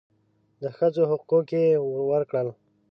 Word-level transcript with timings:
د 0.61 0.63
ښځو 0.77 1.03
حقوق 1.11 1.47
یې 1.57 1.65
ورکړل. 2.11 2.47